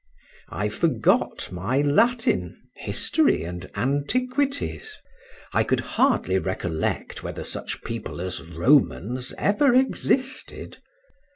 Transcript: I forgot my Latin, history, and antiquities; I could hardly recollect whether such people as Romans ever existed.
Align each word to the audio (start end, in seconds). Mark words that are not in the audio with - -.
I 0.49 0.67
forgot 0.69 1.51
my 1.51 1.79
Latin, 1.81 2.59
history, 2.75 3.43
and 3.43 3.69
antiquities; 3.75 4.97
I 5.53 5.63
could 5.63 5.79
hardly 5.81 6.39
recollect 6.39 7.21
whether 7.21 7.43
such 7.43 7.83
people 7.83 8.19
as 8.19 8.41
Romans 8.41 9.31
ever 9.37 9.75
existed. 9.75 10.79